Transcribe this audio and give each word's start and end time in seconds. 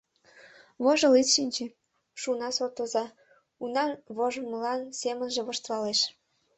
Вожыл 0.83 1.13
ит 1.21 1.27
шинче,— 1.35 1.65
шуна 2.21 2.49
суртоза, 2.55 3.05
унан 3.63 3.91
вожылмылан 4.17 4.81
семынже 5.01 5.41
воштылалеш. 5.47 5.99